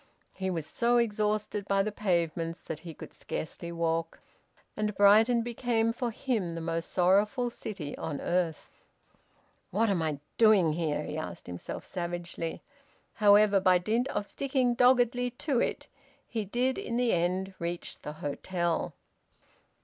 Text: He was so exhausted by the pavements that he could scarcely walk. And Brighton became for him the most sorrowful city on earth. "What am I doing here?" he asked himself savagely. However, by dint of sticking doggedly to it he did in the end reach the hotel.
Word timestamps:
He 0.33 0.49
was 0.49 0.65
so 0.65 0.97
exhausted 0.97 1.67
by 1.67 1.83
the 1.83 1.91
pavements 1.91 2.63
that 2.63 2.79
he 2.79 2.91
could 2.95 3.13
scarcely 3.13 3.71
walk. 3.71 4.19
And 4.75 4.95
Brighton 4.95 5.43
became 5.43 5.93
for 5.93 6.09
him 6.09 6.55
the 6.55 6.59
most 6.59 6.91
sorrowful 6.91 7.51
city 7.51 7.95
on 7.99 8.19
earth. 8.19 8.67
"What 9.69 9.91
am 9.91 10.01
I 10.01 10.17
doing 10.39 10.73
here?" 10.73 11.03
he 11.03 11.19
asked 11.19 11.45
himself 11.45 11.85
savagely. 11.85 12.63
However, 13.13 13.59
by 13.59 13.77
dint 13.77 14.07
of 14.07 14.25
sticking 14.25 14.73
doggedly 14.73 15.29
to 15.45 15.59
it 15.59 15.87
he 16.27 16.45
did 16.45 16.79
in 16.79 16.97
the 16.97 17.13
end 17.13 17.53
reach 17.59 18.01
the 18.01 18.13
hotel. 18.13 18.95